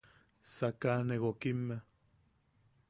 Sakaʼane 0.53 1.15
gokimmea. 1.23 1.79